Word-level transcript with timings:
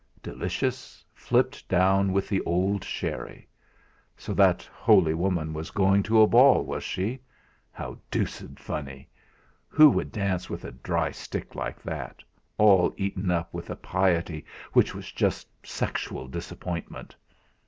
Delicious, 0.23 1.05
flipped 1.13 1.67
down 1.69 2.11
with 2.11 2.27
the 2.27 2.41
old 2.41 2.83
sherry! 2.83 3.47
So 4.17 4.33
that 4.33 4.63
holy 4.73 5.13
woman 5.13 5.53
was 5.53 5.69
going 5.69 6.01
to 6.09 6.21
a 6.23 6.25
ball, 6.25 6.63
was 6.65 6.83
she! 6.83 7.19
How 7.71 7.99
deuced 8.09 8.57
funny! 8.57 9.07
Who 9.69 9.91
would 9.91 10.11
dance 10.11 10.49
with 10.49 10.65
a 10.65 10.71
dry 10.71 11.11
stick 11.11 11.53
like 11.53 11.83
that, 11.83 12.23
all 12.57 12.95
eaten 12.97 13.29
up 13.29 13.53
with 13.53 13.69
a 13.69 13.75
piety 13.75 14.43
which 14.73 14.95
was 14.95 15.11
just 15.11 15.47
sexual 15.63 16.27
disappointment? 16.27 17.15